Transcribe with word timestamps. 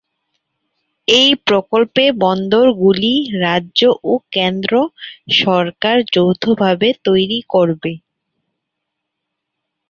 এই 1.07 1.29
প্রকল্পে 1.47 2.03
বন্দর 2.23 2.65
গুলি 2.79 3.13
রাজ্য 3.41 3.81
ও 4.03 4.23
কেন্দ্র 4.33 4.73
সরকার 5.41 5.97
যৌথ 6.13 6.43
ভাবে 6.61 6.89
তৈরি 7.05 7.39
করবে। 7.53 7.93